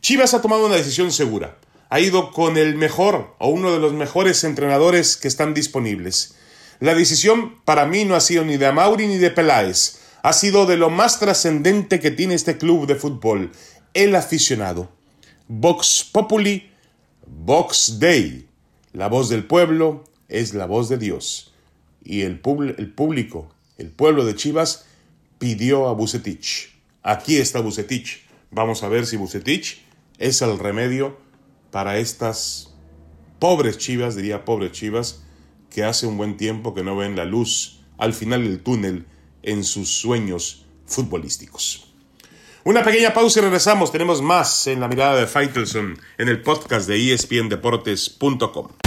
Chivas 0.02 0.34
ha 0.34 0.42
tomado 0.42 0.66
una 0.66 0.76
decisión 0.76 1.12
segura. 1.12 1.58
Ha 1.89 2.00
ido 2.00 2.32
con 2.32 2.58
el 2.58 2.75
mejor 2.75 3.36
o 3.39 3.50
uno 3.50 3.72
de 3.72 3.79
los 3.79 3.94
mejores 3.94 4.44
entrenadores 4.44 5.17
que 5.17 5.27
están 5.27 5.53
disponibles. 5.53 6.36
La 6.79 6.94
decisión 6.94 7.62
para 7.63 7.86
mí 7.86 8.06
no 8.06 8.15
ha 8.15 8.20
sido 8.20 8.44
ni 8.46 8.58
de 8.58 8.72
Mauri 8.72 9.08
ni 9.08 9.17
de 9.17 9.32
Peláez 9.32 10.00
ha 10.27 10.34
sido 10.34 10.65
de 10.65 10.75
lo 10.75 10.89
más 10.89 11.20
trascendente 11.20 12.01
que 12.01 12.12
tiene 12.12 12.34
este 12.34 12.58
club 12.58 12.86
de 12.86 12.96
fútbol, 12.96 13.51
el 13.94 14.13
aficionado. 14.13 14.89
Vox 15.48 16.03
Populi, 16.12 16.70
Vox 17.25 17.98
Dei. 18.00 18.46
La 18.91 19.08
voz 19.08 19.29
del 19.29 19.46
pueblo 19.46 20.03
es 20.27 20.53
la 20.53 20.65
voz 20.65 20.89
de 20.89 20.98
Dios. 20.98 21.53
Y 22.03 22.24
el, 22.24 22.41
el 22.77 22.91
público, 22.91 23.53
el 23.77 23.89
pueblo 23.89 24.25
de 24.25 24.36
Chivas, 24.36 24.86
pidió 25.39 25.88
a 25.88 25.94
Bucetich. 25.94 26.74
Aquí 27.03 27.38
está 27.38 27.62
Bucetich. 27.62 28.25
Vamos 28.51 28.84
a 28.84 28.89
ver 28.89 29.06
si 29.06 29.15
Bucetich 29.15 29.82
es 30.17 30.41
el 30.41 30.60
remedio 30.60 31.17
para 31.71 31.97
estas 31.97 32.74
pobres 33.39 33.77
chivas, 33.77 34.15
diría 34.15 34.45
pobres 34.45 34.71
chivas, 34.71 35.24
que 35.69 35.83
hace 35.83 36.07
un 36.07 36.17
buen 36.17 36.38
tiempo 36.38 36.74
que 36.74 36.83
no 36.83 36.95
ven 36.95 37.15
la 37.15 37.25
luz 37.25 37.81
al 37.97 38.13
final 38.13 38.43
del 38.43 38.62
túnel 38.62 39.05
en 39.43 39.63
sus 39.63 39.89
sueños 39.89 40.65
futbolísticos. 40.86 41.93
Una 42.63 42.83
pequeña 42.83 43.13
pausa 43.13 43.39
y 43.39 43.43
regresamos. 43.43 43.91
Tenemos 43.91 44.21
más 44.21 44.67
en 44.67 44.81
la 44.81 44.88
mirada 44.88 45.15
de 45.15 45.27
Faitelson 45.27 45.97
en 46.17 46.27
el 46.27 46.41
podcast 46.41 46.88
de 46.88 47.13
espndeportes.com. 47.13 48.87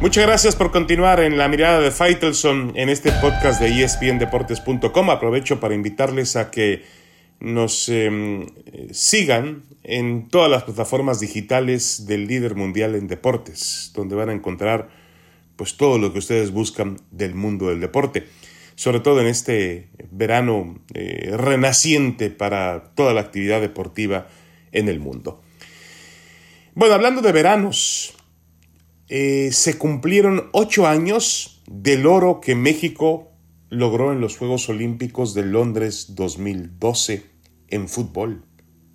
Muchas 0.00 0.24
gracias 0.24 0.56
por 0.56 0.70
continuar 0.70 1.20
en 1.20 1.36
la 1.36 1.46
mirada 1.46 1.78
de 1.78 1.90
Faitelson 1.90 2.72
en 2.74 2.88
este 2.88 3.12
podcast 3.12 3.60
de 3.60 3.84
espndeportes.com. 3.84 5.10
Aprovecho 5.10 5.60
para 5.60 5.74
invitarles 5.74 6.36
a 6.36 6.50
que 6.50 6.86
nos 7.38 7.90
em, 7.90 8.46
sigan 8.92 9.64
en 9.82 10.28
todas 10.28 10.50
las 10.50 10.62
plataformas 10.62 11.20
digitales 11.20 12.06
del 12.06 12.28
líder 12.28 12.54
mundial 12.54 12.94
en 12.94 13.08
deportes, 13.08 13.92
donde 13.94 14.16
van 14.16 14.30
a 14.30 14.32
encontrar 14.32 14.88
pues 15.56 15.76
todo 15.76 15.98
lo 15.98 16.14
que 16.14 16.20
ustedes 16.20 16.50
buscan 16.50 16.96
del 17.10 17.34
mundo 17.34 17.68
del 17.68 17.80
deporte, 17.80 18.26
sobre 18.76 19.00
todo 19.00 19.20
en 19.20 19.26
este 19.26 19.90
verano 20.10 20.80
eh, 20.94 21.34
renaciente 21.36 22.30
para 22.30 22.84
toda 22.94 23.12
la 23.12 23.20
actividad 23.20 23.60
deportiva 23.60 24.28
en 24.72 24.88
el 24.88 24.98
mundo. 24.98 25.42
Bueno, 26.74 26.94
hablando 26.94 27.20
de 27.20 27.32
veranos, 27.32 28.14
eh, 29.12 29.50
se 29.50 29.76
cumplieron 29.76 30.50
ocho 30.52 30.86
años 30.86 31.60
del 31.66 32.06
oro 32.06 32.40
que 32.40 32.54
México 32.54 33.32
logró 33.68 34.12
en 34.12 34.20
los 34.20 34.36
Juegos 34.36 34.68
Olímpicos 34.68 35.34
de 35.34 35.44
Londres 35.44 36.14
2012 36.14 37.26
en 37.70 37.88
fútbol. 37.88 38.44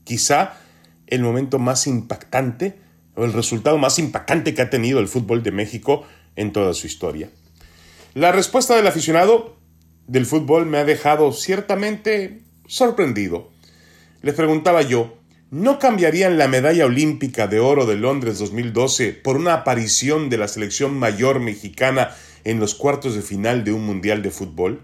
Quizá 0.05 0.53
el 1.07 1.21
momento 1.21 1.59
más 1.59 1.85
impactante 1.85 2.79
o 3.15 3.25
el 3.25 3.33
resultado 3.33 3.77
más 3.77 3.99
impactante 3.99 4.53
que 4.53 4.61
ha 4.61 4.69
tenido 4.69 4.99
el 4.99 5.09
fútbol 5.09 5.43
de 5.43 5.51
México 5.51 6.05
en 6.37 6.53
toda 6.53 6.73
su 6.73 6.87
historia. 6.87 7.29
La 8.13 8.31
respuesta 8.31 8.73
del 8.77 8.87
aficionado 8.87 9.57
del 10.07 10.25
fútbol 10.25 10.65
me 10.65 10.77
ha 10.77 10.85
dejado 10.85 11.33
ciertamente 11.33 12.41
sorprendido. 12.67 13.51
Le 14.21 14.31
preguntaba 14.31 14.81
yo, 14.81 15.14
¿no 15.51 15.77
cambiarían 15.77 16.37
la 16.37 16.47
medalla 16.47 16.85
olímpica 16.85 17.47
de 17.47 17.59
oro 17.59 17.85
de 17.85 17.95
Londres 17.95 18.39
2012 18.39 19.13
por 19.13 19.37
una 19.37 19.53
aparición 19.53 20.29
de 20.29 20.37
la 20.37 20.47
selección 20.47 20.97
mayor 20.97 21.39
mexicana 21.39 22.15
en 22.43 22.59
los 22.59 22.73
cuartos 22.73 23.15
de 23.15 23.21
final 23.21 23.63
de 23.63 23.71
un 23.71 23.85
mundial 23.85 24.23
de 24.23 24.31
fútbol? 24.31 24.81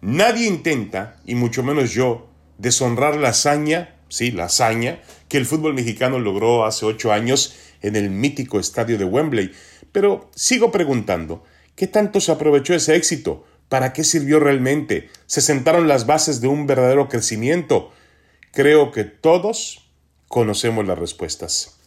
Nadie 0.00 0.46
intenta, 0.46 1.16
y 1.26 1.34
mucho 1.34 1.62
menos 1.62 1.92
yo, 1.92 2.28
deshonrar 2.56 3.16
la 3.16 3.30
hazaña, 3.30 3.96
sí, 4.08 4.30
la 4.30 4.44
hazaña, 4.44 5.02
que 5.28 5.36
el 5.36 5.44
fútbol 5.44 5.74
mexicano 5.74 6.18
logró 6.18 6.64
hace 6.64 6.86
ocho 6.86 7.12
años 7.12 7.54
en 7.82 7.96
el 7.96 8.08
mítico 8.08 8.58
estadio 8.58 8.96
de 8.96 9.04
Wembley. 9.04 9.52
Pero 9.92 10.30
sigo 10.34 10.72
preguntando, 10.72 11.44
¿qué 11.76 11.86
tanto 11.86 12.20
se 12.20 12.32
aprovechó 12.32 12.74
ese 12.74 12.96
éxito? 12.96 13.44
¿Para 13.68 13.92
qué 13.92 14.04
sirvió 14.04 14.40
realmente? 14.40 15.10
¿Se 15.26 15.42
sentaron 15.42 15.86
las 15.86 16.06
bases 16.06 16.40
de 16.40 16.48
un 16.48 16.66
verdadero 16.66 17.08
crecimiento? 17.08 17.92
Creo 18.58 18.90
que 18.90 19.04
todos 19.04 19.88
conocemos 20.26 20.84
las 20.84 20.98
respuestas. 20.98 21.78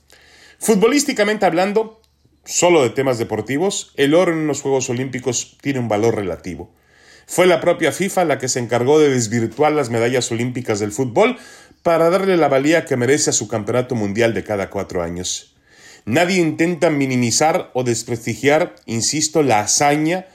Futbolísticamente 0.57 1.45
hablando, 1.45 1.99
solo 2.45 2.81
de 2.81 2.91
temas 2.91 3.17
deportivos, 3.17 3.91
el 3.97 4.13
oro 4.13 4.31
en 4.31 4.47
los 4.47 4.61
Juegos 4.61 4.89
Olímpicos 4.89 5.57
tiene 5.59 5.79
un 5.79 5.89
valor 5.89 6.15
relativo. 6.15 6.71
Fue 7.27 7.45
la 7.45 7.59
propia 7.59 7.91
FIFA 7.91 8.23
la 8.23 8.39
que 8.39 8.47
se 8.47 8.59
encargó 8.59 9.01
de 9.01 9.09
desvirtuar 9.09 9.73
las 9.73 9.89
medallas 9.89 10.31
olímpicas 10.31 10.79
del 10.79 10.93
fútbol 10.93 11.37
para 11.83 12.09
darle 12.09 12.37
la 12.37 12.47
valía 12.47 12.85
que 12.85 12.95
merece 12.95 13.31
a 13.31 13.33
su 13.33 13.49
campeonato 13.49 13.95
mundial 13.95 14.33
de 14.33 14.45
cada 14.45 14.69
cuatro 14.69 15.03
años. 15.03 15.53
Nadie 16.05 16.37
intenta 16.37 16.89
minimizar 16.89 17.69
o 17.73 17.83
desprestigiar, 17.83 18.75
insisto, 18.85 19.43
la 19.43 19.59
hazaña, 19.59 20.25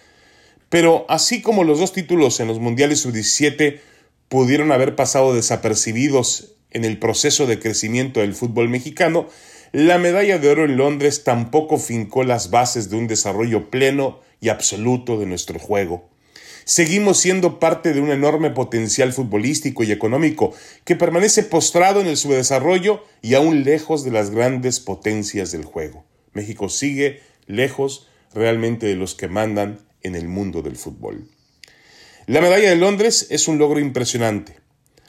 pero 0.68 1.06
así 1.08 1.40
como 1.40 1.64
los 1.64 1.78
dos 1.78 1.94
títulos 1.94 2.40
en 2.40 2.48
los 2.48 2.58
mundiales 2.58 3.00
sub-17 3.00 3.80
pudieron 4.28 4.72
haber 4.72 4.96
pasado 4.96 5.34
desapercibidos 5.34 6.56
en 6.70 6.84
el 6.84 6.98
proceso 6.98 7.46
de 7.46 7.58
crecimiento 7.58 8.20
del 8.20 8.34
fútbol 8.34 8.68
mexicano, 8.68 9.28
la 9.72 9.98
medalla 9.98 10.38
de 10.38 10.48
oro 10.48 10.64
en 10.64 10.76
Londres 10.76 11.24
tampoco 11.24 11.78
fincó 11.78 12.24
las 12.24 12.50
bases 12.50 12.90
de 12.90 12.96
un 12.96 13.06
desarrollo 13.06 13.70
pleno 13.70 14.20
y 14.40 14.48
absoluto 14.48 15.18
de 15.18 15.26
nuestro 15.26 15.58
juego. 15.58 16.08
Seguimos 16.64 17.18
siendo 17.18 17.60
parte 17.60 17.92
de 17.92 18.00
un 18.00 18.10
enorme 18.10 18.50
potencial 18.50 19.12
futbolístico 19.12 19.84
y 19.84 19.92
económico 19.92 20.52
que 20.84 20.96
permanece 20.96 21.44
postrado 21.44 22.00
en 22.00 22.08
el 22.08 22.16
subdesarrollo 22.16 23.04
y 23.22 23.34
aún 23.34 23.62
lejos 23.62 24.02
de 24.04 24.10
las 24.10 24.30
grandes 24.30 24.80
potencias 24.80 25.52
del 25.52 25.64
juego. 25.64 26.04
México 26.32 26.68
sigue 26.68 27.20
lejos 27.46 28.08
realmente 28.34 28.86
de 28.86 28.96
los 28.96 29.14
que 29.14 29.28
mandan 29.28 29.78
en 30.02 30.16
el 30.16 30.26
mundo 30.26 30.62
del 30.62 30.76
fútbol. 30.76 31.28
La 32.26 32.40
medalla 32.40 32.70
de 32.70 32.76
Londres 32.76 33.28
es 33.30 33.46
un 33.46 33.58
logro 33.58 33.78
impresionante. 33.78 34.58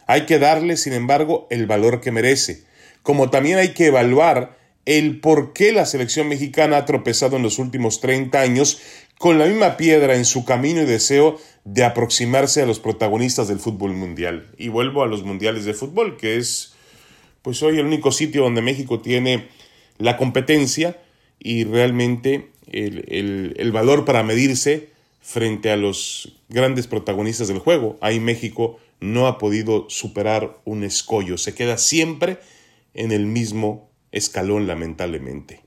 Hay 0.05 0.27
que 0.27 0.38
darle, 0.38 0.77
sin 0.77 0.93
embargo, 0.93 1.47
el 1.50 1.65
valor 1.65 2.00
que 2.00 2.12
merece, 2.12 2.63
como 3.01 3.31
también 3.31 3.57
hay 3.57 3.69
que 3.74 3.88
evaluar 3.88 4.55
el 4.86 5.19
por 5.19 5.51
qué 5.51 5.71
la 5.71 5.88
selección 5.88 6.27
mexicana 6.27 6.77
ha 6.77 6.86
tropezado 6.86 7.38
en 7.38 7.41
los 7.41 7.57
últimos 7.57 8.01
30 8.01 8.39
años 8.39 8.79
con 9.17 9.39
la 9.39 9.47
misma 9.47 9.77
piedra 9.77 10.15
en 10.15 10.25
su 10.25 10.45
camino 10.45 10.83
y 10.83 10.86
deseo 10.86 11.39
de 11.65 11.83
aproximarse 11.83 12.62
a 12.62 12.67
los 12.67 12.79
protagonistas 12.79 13.47
del 13.47 13.57
fútbol 13.57 13.93
mundial. 13.93 14.51
Y 14.55 14.67
vuelvo 14.67 15.01
a 15.01 15.07
los 15.07 15.24
mundiales 15.24 15.65
de 15.65 15.74
fútbol, 15.74 16.17
que 16.17 16.38
es 16.38 16.75
pues 17.41 17.63
hoy 17.63 17.79
el 17.79 17.88
único 17.88 18.12
sitio 18.12 18.43
donde 18.43 18.62
México 18.62 19.01
tiene 19.01 19.47
la 19.97 20.17
competencia 20.17 21.01
y 21.39 21.63
realmente 21.63 22.51
el, 22.71 23.55
el 23.57 23.71
valor 23.71 24.05
para 24.05 24.21
medirse 24.21 24.95
frente 25.27 25.72
a 25.72 25.75
los 25.75 26.39
grandes 26.48 26.88
protagonistas 26.88 27.50
del 27.50 27.60
juego. 27.60 27.98
Ahí 28.00 28.22
México 28.22 28.79
no 29.01 29.27
ha 29.27 29.38
podido 29.38 29.86
superar 29.89 30.62
un 30.63 30.86
escollo, 30.86 31.38
se 31.38 31.53
queda 31.53 31.77
siempre 31.77 32.39
en 32.93 33.12
el 33.12 33.25
mismo 33.25 33.91
escalón 34.13 34.67
lamentablemente. 34.67 35.60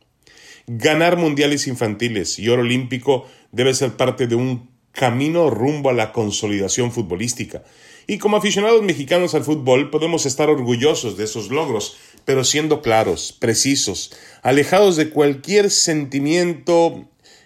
Ganar 0.67 1.19
mundiales 1.19 1.67
infantiles 1.67 2.39
y 2.39 2.49
oro 2.49 2.63
olímpico 2.63 3.27
debe 3.53 3.75
ser 3.75 3.99
parte 3.99 4.27
de 4.27 4.35
un 4.35 4.71
camino 4.93 5.51
rumbo 5.51 5.91
a 5.91 5.93
la 5.93 6.13
consolidación 6.13 6.91
futbolística. 6.91 7.63
Y 8.07 8.17
como 8.17 8.39
aficionados 8.39 8.83
mexicanos 8.83 9.35
al 9.35 9.45
fútbol 9.45 9.91
podemos 9.91 10.25
estar 10.25 10.49
orgullosos 10.49 11.19
de 11.19 11.25
esos 11.25 11.51
logros, 11.51 11.99
pero 12.25 12.45
siendo 12.45 12.81
claros, 12.81 13.37
precisos, 13.39 14.11
alejados 14.41 14.97
de 14.97 15.11
cualquier 15.11 15.71
sentimiento 15.71 17.05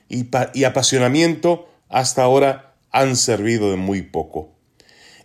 y, 0.08 0.26
y 0.54 0.62
apasionamiento, 0.62 1.68
hasta 1.94 2.24
ahora 2.24 2.74
han 2.90 3.14
servido 3.14 3.70
de 3.70 3.76
muy 3.76 4.02
poco. 4.02 4.52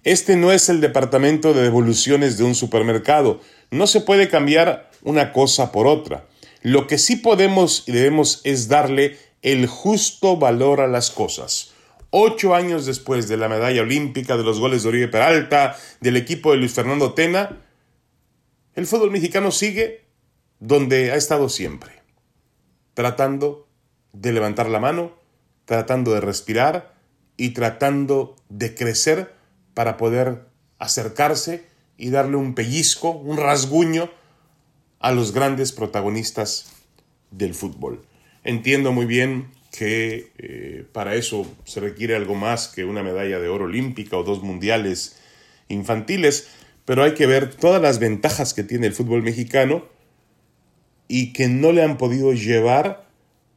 Este 0.04 0.36
no 0.36 0.52
es 0.52 0.70
el 0.70 0.82
departamento 0.82 1.54
de 1.54 1.64
devoluciones 1.64 2.38
de 2.38 2.44
un 2.44 2.54
supermercado. 2.54 3.42
No 3.72 3.88
se 3.88 4.02
puede 4.02 4.30
cambiar 4.30 4.92
una 5.02 5.34
cosa 5.34 5.72
por 5.72 5.88
otra. 5.88 6.28
Lo 6.62 6.86
que 6.86 7.00
sí 7.00 7.16
podemos 7.16 7.84
y 7.88 7.92
debemos 7.92 8.42
es 8.44 8.68
darle 8.68 9.18
el 9.42 9.66
justo 9.66 10.38
valor 10.38 10.80
a 10.80 10.88
las 10.88 11.10
cosas. 11.10 11.72
Ocho 12.12 12.54
años 12.54 12.86
después 12.86 13.28
de 13.28 13.38
la 13.38 13.50
medalla 13.50 13.82
olímpica, 13.82 14.38
de 14.38 14.44
los 14.44 14.60
goles 14.60 14.84
de 14.84 14.90
Oribe 14.90 15.08
Peralta, 15.08 15.76
del 16.02 16.18
equipo 16.18 16.52
de 16.52 16.58
Luis 16.58 16.74
Fernando 16.74 17.14
Tena, 17.14 17.58
el 18.76 18.86
fútbol 18.86 19.10
mexicano 19.10 19.50
sigue 19.50 20.06
donde 20.60 21.12
ha 21.12 21.16
estado 21.16 21.50
siempre, 21.50 22.04
tratando 22.94 23.68
de 24.14 24.34
levantar 24.34 24.70
la 24.70 24.80
mano, 24.80 25.20
tratando 25.70 26.16
de 26.16 26.20
respirar 26.20 26.96
y 27.38 27.52
tratando 27.52 28.36
de 28.50 28.74
crecer 28.74 29.36
para 29.76 29.98
poder 29.98 30.46
acercarse 30.80 31.64
y 31.96 32.10
darle 32.10 32.38
un 32.38 32.56
pellizco, 32.56 33.12
un 33.12 33.38
rasguño 33.38 34.10
a 35.00 35.12
los 35.12 35.32
grandes 35.32 35.72
protagonistas 35.72 36.72
del 37.30 37.54
fútbol. 37.54 38.02
Entiendo 38.44 38.92
muy 38.94 39.06
bien 39.06 39.52
que 39.72 40.32
eh, 40.40 40.86
para 40.92 41.14
eso 41.14 41.46
se 41.66 41.80
requiere 41.80 42.16
algo 42.16 42.34
más 42.34 42.68
que 42.70 42.84
una 42.84 43.04
medalla 43.04 43.40
de 43.40 43.48
oro 43.48 43.66
olímpica 43.66 44.18
o 44.18 44.24
dos 44.24 44.42
mundiales 44.42 45.22
infantiles, 45.68 46.48
pero 46.86 47.04
hay 47.04 47.14
que 47.14 47.28
ver 47.28 47.54
todas 47.54 47.80
las 47.80 48.00
ventajas 48.00 48.56
que 48.56 48.64
tiene 48.64 48.88
el 48.88 48.94
fútbol 48.94 49.22
mexicano 49.22 49.86
y 51.08 51.32
que 51.32 51.48
no 51.48 51.72
le 51.72 51.84
han 51.84 52.00
podido 52.00 52.34
llevar 52.34 53.09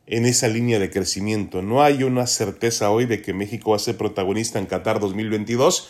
en 0.07 0.27
esa 0.27 0.49
línea 0.49 0.79
de 0.79 0.91
crecimiento. 0.91 1.63
No 1.63 1.83
hay 1.83 2.03
una 2.03 2.27
certeza 2.27 2.91
hoy 2.91 3.07
de 3.07 3.23
que 3.23 3.33
México 3.33 3.71
va 3.71 3.77
a 3.77 3.81
ser 3.81 3.97
protagonista 3.97 4.59
en 4.59 4.67
Qatar 4.67 5.01
2022 5.01 5.89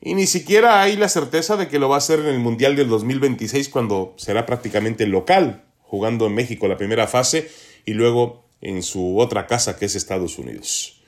y 0.00 0.14
ni 0.14 0.26
siquiera 0.26 0.82
hay 0.82 0.96
la 0.96 1.08
certeza 1.08 1.56
de 1.56 1.68
que 1.68 1.78
lo 1.78 1.88
va 1.88 1.96
a 1.96 1.98
hacer 1.98 2.18
en 2.20 2.26
el 2.26 2.40
Mundial 2.40 2.74
del 2.74 2.88
2026 2.88 3.68
cuando 3.68 4.14
será 4.16 4.46
prácticamente 4.46 5.06
local, 5.06 5.64
jugando 5.80 6.26
en 6.26 6.34
México 6.34 6.66
la 6.66 6.76
primera 6.76 7.06
fase 7.06 7.48
y 7.84 7.94
luego 7.94 8.44
en 8.60 8.82
su 8.82 9.18
otra 9.18 9.46
casa 9.46 9.78
que 9.78 9.84
es 9.84 9.94
Estados 9.94 10.38
Unidos. 10.38 11.00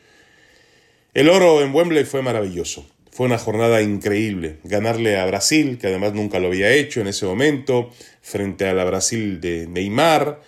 El 1.12 1.28
oro 1.28 1.62
en 1.62 1.74
Wembley 1.74 2.04
fue 2.04 2.22
maravilloso. 2.22 2.86
Fue 3.10 3.26
una 3.26 3.38
jornada 3.38 3.80
increíble. 3.80 4.58
Ganarle 4.64 5.18
a 5.18 5.26
Brasil, 5.26 5.78
que 5.78 5.86
además 5.86 6.14
nunca 6.14 6.40
lo 6.40 6.48
había 6.48 6.72
hecho 6.72 7.00
en 7.00 7.06
ese 7.06 7.26
momento, 7.26 7.90
frente 8.22 8.66
a 8.66 8.74
la 8.74 8.84
Brasil 8.84 9.40
de 9.40 9.68
Neymar, 9.68 10.40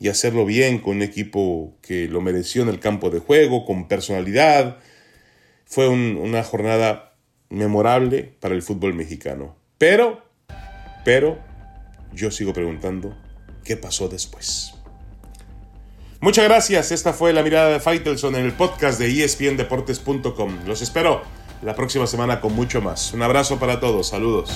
y 0.00 0.08
hacerlo 0.08 0.46
bien 0.46 0.78
con 0.78 0.96
un 0.96 1.02
equipo 1.02 1.76
que 1.82 2.08
lo 2.08 2.22
mereció 2.22 2.62
en 2.62 2.70
el 2.70 2.80
campo 2.80 3.10
de 3.10 3.20
juego, 3.20 3.66
con 3.66 3.86
personalidad. 3.86 4.78
Fue 5.66 5.88
una 5.88 6.42
jornada 6.42 7.12
memorable 7.50 8.34
para 8.40 8.54
el 8.54 8.62
fútbol 8.62 8.94
mexicano. 8.94 9.56
Pero, 9.76 10.24
pero, 11.04 11.38
yo 12.12 12.30
sigo 12.30 12.54
preguntando, 12.54 13.14
¿qué 13.62 13.76
pasó 13.76 14.08
después? 14.08 14.74
Muchas 16.20 16.44
gracias, 16.46 16.92
esta 16.92 17.12
fue 17.12 17.32
la 17.32 17.42
mirada 17.42 17.70
de 17.70 17.80
Faitelson 17.80 18.36
en 18.36 18.44
el 18.44 18.52
podcast 18.52 18.98
de 18.98 19.24
espndeportes.com. 19.24 20.66
Los 20.66 20.82
espero 20.82 21.22
la 21.62 21.74
próxima 21.74 22.06
semana 22.06 22.40
con 22.40 22.54
mucho 22.54 22.80
más. 22.80 23.12
Un 23.12 23.22
abrazo 23.22 23.58
para 23.58 23.80
todos, 23.80 24.08
saludos. 24.08 24.50